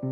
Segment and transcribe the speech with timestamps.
[0.00, 0.06] Hello,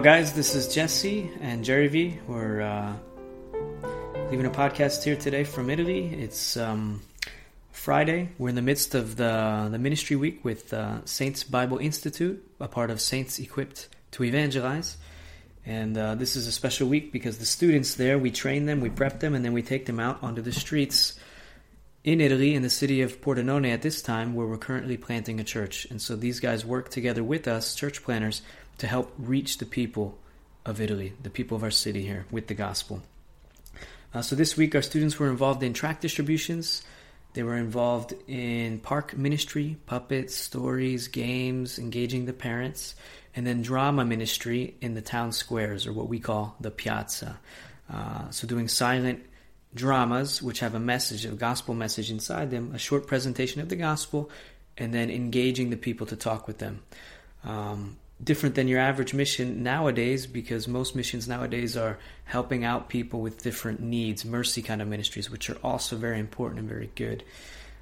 [0.00, 0.32] guys.
[0.32, 2.18] This is Jesse and Jerry V.
[2.26, 2.94] We're uh,
[4.30, 6.14] leaving a podcast here today from Italy.
[6.14, 7.02] It's um,
[7.72, 8.30] Friday.
[8.38, 12.68] We're in the midst of the the ministry week with uh, Saints Bible Institute, a
[12.68, 14.96] part of Saints Equipped to Evangelize.
[15.64, 18.90] And uh, this is a special week because the students there, we train them, we
[18.90, 21.18] prep them, and then we take them out onto the streets
[22.04, 25.44] in Italy, in the city of Pordenone at this time, where we're currently planting a
[25.44, 25.86] church.
[25.88, 28.42] And so these guys work together with us, church planners,
[28.78, 30.18] to help reach the people
[30.66, 33.02] of Italy, the people of our city here, with the gospel.
[34.12, 36.82] Uh, so this week, our students were involved in tract distributions.
[37.34, 42.94] They were involved in park ministry, puppets, stories, games, engaging the parents,
[43.34, 47.38] and then drama ministry in the town squares, or what we call the piazza.
[47.90, 49.24] Uh, so doing silent
[49.74, 53.76] dramas, which have a message, a gospel message inside them, a short presentation of the
[53.76, 54.30] gospel,
[54.76, 56.82] and then engaging the people to talk with them.
[57.44, 63.20] Um, different than your average mission nowadays because most missions nowadays are helping out people
[63.20, 67.24] with different needs, mercy kind of ministries, which are also very important and very good.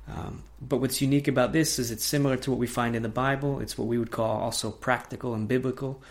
[0.09, 3.09] Um, but what's unique about this is it's similar to what we find in the
[3.09, 3.61] Bible.
[3.61, 6.03] It's what we would call also practical and biblical.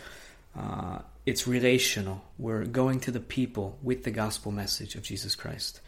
[0.56, 2.22] Uh, it's relational.
[2.38, 5.80] We're going to the people with the gospel message of Jesus Christ.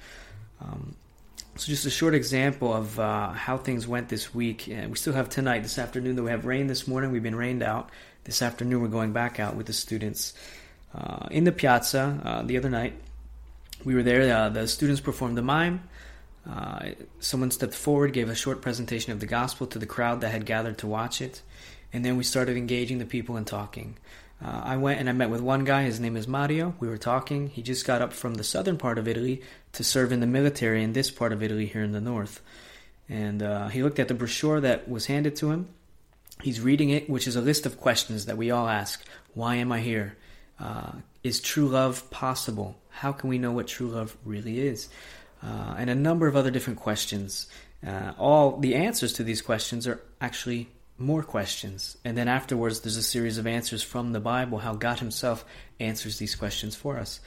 [0.61, 0.97] Um,
[1.57, 4.69] so, just a short example of uh, how things went this week.
[4.69, 7.13] And we still have tonight, this afternoon, that we have rain this morning.
[7.13, 7.91] We've been rained out.
[8.25, 10.33] This afternoon, we're going back out with the students
[10.95, 12.92] uh, in the piazza uh, the other night.
[13.84, 14.33] We were there.
[14.33, 15.89] Uh, the students performed the mime.
[16.48, 20.31] Uh, someone stepped forward, gave a short presentation of the gospel to the crowd that
[20.31, 21.42] had gathered to watch it,
[21.92, 23.97] and then we started engaging the people and talking.
[24.41, 25.83] Uh, I went and I met with one guy.
[25.83, 26.77] His name is Mario.
[26.79, 27.48] We were talking.
[27.48, 29.42] He just got up from the southern part of Italy
[29.73, 32.41] to serve in the military in this part of Italy here in the north.
[33.08, 35.69] And uh, he looked at the brochure that was handed to him
[36.41, 39.05] He's reading it, which is a list of questions that we all ask
[39.35, 40.17] Why am I here?
[40.59, 42.77] Uh, is true love possible?
[42.91, 44.89] How can we know what true love really is?
[45.43, 47.48] Uh, and a number of other different questions.
[47.85, 51.97] Uh, all the answers to these questions are actually more questions.
[52.05, 55.45] And then afterwards, there's a series of answers from the Bible, how God Himself
[55.81, 57.20] answers these questions for us.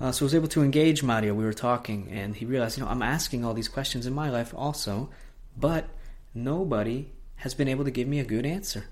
[0.00, 1.34] Uh, so I was able to engage Mario.
[1.34, 4.30] We were talking, and he realized, you know, I'm asking all these questions in my
[4.30, 5.10] life also,
[5.56, 5.88] but
[6.34, 8.84] nobody has been able to give me a good answer.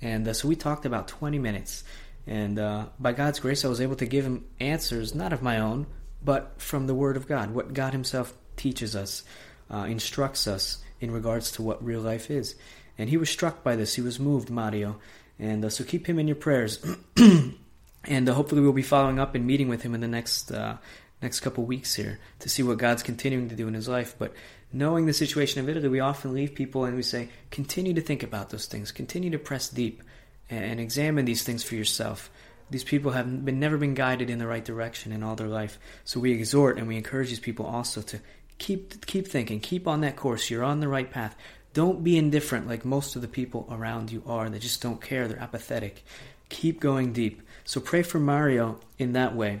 [0.00, 1.84] And uh, so we talked about 20 minutes.
[2.26, 5.58] And uh, by God's grace, I was able to give him answers, not of my
[5.58, 5.86] own,
[6.22, 9.24] but from the Word of God, what God Himself teaches us,
[9.70, 12.54] uh, instructs us in regards to what real life is.
[12.96, 13.94] And he was struck by this.
[13.94, 14.96] He was moved, Mario.
[15.38, 16.84] And uh, so keep him in your prayers.
[17.16, 20.76] and uh, hopefully, we'll be following up and meeting with him in the next uh,
[21.24, 24.14] next couple weeks here to see what God's continuing to do in his life.
[24.18, 24.32] But
[24.72, 28.22] knowing the situation of Italy, we often leave people and we say, continue to think
[28.22, 30.02] about those things, continue to press deep
[30.48, 32.30] and examine these things for yourself.
[32.70, 35.78] These people have been never been guided in the right direction in all their life.
[36.04, 38.20] So we exhort and we encourage these people also to
[38.58, 40.50] keep keep thinking, keep on that course.
[40.50, 41.36] You're on the right path.
[41.72, 44.48] Don't be indifferent like most of the people around you are.
[44.48, 45.26] They just don't care.
[45.26, 46.04] They're apathetic.
[46.48, 47.42] Keep going deep.
[47.64, 49.60] So pray for Mario in that way.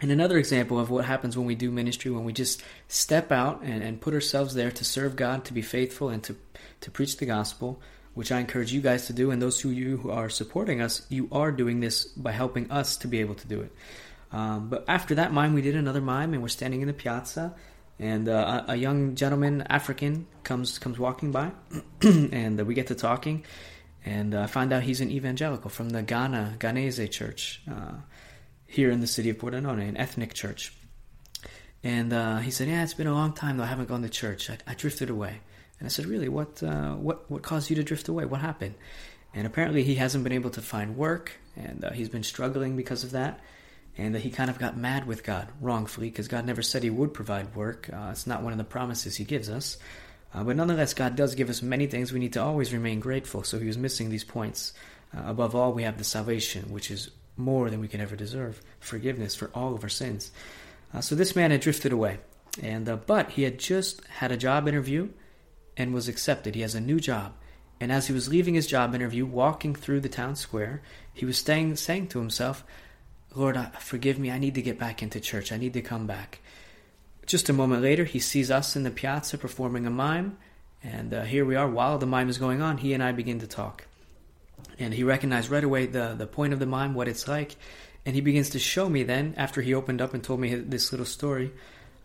[0.00, 3.62] And another example of what happens when we do ministry, when we just step out
[3.62, 6.36] and, and put ourselves there to serve God, to be faithful, and to,
[6.82, 7.80] to preach the gospel,
[8.12, 9.30] which I encourage you guys to do.
[9.30, 12.98] And those of you who are supporting us, you are doing this by helping us
[12.98, 13.72] to be able to do it.
[14.32, 17.54] Um, but after that mime, we did another mime, and we're standing in the piazza,
[17.98, 21.52] and uh, a, a, young gentleman, African, comes comes walking by,
[22.02, 23.44] and uh, we get to talking,
[24.04, 27.62] and uh, find out he's an evangelical from the Ghana Ghanese church.
[28.66, 30.72] Here in the city of Pordenone, an ethnic church.
[31.84, 33.64] And uh, he said, "Yeah, it's been a long time though.
[33.64, 34.50] I haven't gone to church.
[34.50, 35.40] I, I drifted away."
[35.78, 36.28] And I said, "Really?
[36.28, 36.62] What?
[36.62, 37.30] Uh, what?
[37.30, 38.24] What caused you to drift away?
[38.24, 38.74] What happened?"
[39.34, 43.04] And apparently, he hasn't been able to find work, and uh, he's been struggling because
[43.04, 43.40] of that.
[43.98, 47.14] And he kind of got mad with God wrongfully because God never said He would
[47.14, 47.88] provide work.
[47.90, 49.78] Uh, it's not one of the promises He gives us.
[50.34, 52.12] Uh, but nonetheless, God does give us many things.
[52.12, 53.42] We need to always remain grateful.
[53.42, 54.74] So he was missing these points.
[55.16, 58.62] Uh, above all, we have the salvation, which is more than we can ever deserve
[58.80, 60.30] forgiveness for all of our sins.
[60.92, 62.18] Uh, so this man had drifted away,
[62.62, 65.08] and uh, but he had just had a job interview
[65.76, 66.54] and was accepted.
[66.54, 67.34] He has a new job,
[67.80, 71.38] and as he was leaving his job interview, walking through the town square, he was
[71.38, 72.64] saying, saying to himself,
[73.34, 74.30] "Lord, forgive me.
[74.30, 75.52] I need to get back into church.
[75.52, 76.40] I need to come back."
[77.26, 80.38] Just a moment later, he sees us in the piazza performing a mime,
[80.82, 81.68] and uh, here we are.
[81.68, 83.86] While the mime is going on, he and I begin to talk.
[84.78, 87.56] And he recognized right away the, the point of the mime, what it's like.
[88.04, 90.92] And he begins to show me then, after he opened up and told me this
[90.92, 91.52] little story,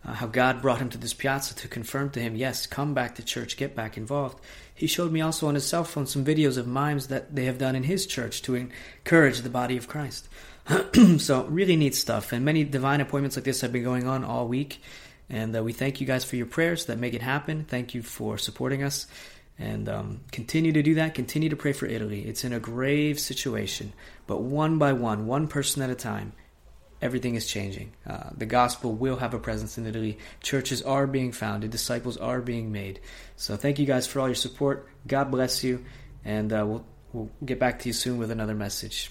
[0.04, 3.14] uh, how God brought him to this piazza to confirm to him, yes, come back
[3.16, 4.40] to church, get back involved.
[4.74, 7.58] He showed me also on his cell phone some videos of mimes that they have
[7.58, 10.28] done in his church to encourage the body of Christ.
[11.18, 12.32] so, really neat stuff.
[12.32, 14.80] And many divine appointments like this have been going on all week.
[15.30, 17.64] And uh, we thank you guys for your prayers that make it happen.
[17.64, 19.06] Thank you for supporting us.
[19.58, 21.14] And um, continue to do that.
[21.14, 22.22] Continue to pray for Italy.
[22.26, 23.92] It's in a grave situation.
[24.26, 26.32] But one by one, one person at a time,
[27.00, 27.92] everything is changing.
[28.06, 30.18] Uh, the gospel will have a presence in Italy.
[30.40, 33.00] Churches are being founded, disciples are being made.
[33.36, 34.88] So thank you guys for all your support.
[35.06, 35.84] God bless you,
[36.24, 39.10] and uh, we'll, we'll get back to you soon with another message.